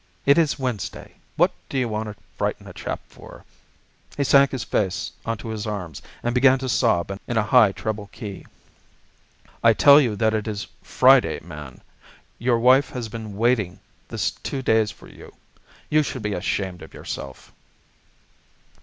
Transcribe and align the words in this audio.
It 0.25 0.39
is 0.39 0.57
Wednesday. 0.57 1.13
What 1.35 1.51
d'you 1.69 1.87
want 1.87 2.09
to 2.09 2.15
frighten 2.35 2.65
a 2.67 2.73
chap 2.73 3.01
for?" 3.07 3.45
He 4.17 4.23
sank 4.23 4.49
his 4.49 4.63
face 4.63 5.11
onto 5.27 5.49
his 5.49 5.67
arms 5.67 6.01
and 6.23 6.33
began 6.33 6.57
to 6.57 6.67
sob 6.69 7.11
in 7.27 7.37
a 7.37 7.43
high 7.43 7.71
treble 7.71 8.07
key. 8.07 8.47
"I 9.63 9.73
tell 9.73 10.01
you 10.01 10.15
that 10.15 10.33
it 10.33 10.47
is 10.47 10.65
Friday, 10.81 11.39
man. 11.43 11.81
Your 12.39 12.57
wife 12.57 12.89
has 12.89 13.09
been 13.09 13.37
waiting 13.37 13.79
this 14.07 14.31
two 14.31 14.63
days 14.63 14.89
for 14.89 15.07
you. 15.07 15.35
You 15.87 16.01
should 16.01 16.23
be 16.23 16.33
ashamed 16.33 16.81
of 16.81 16.95
yourself!" 16.95 17.53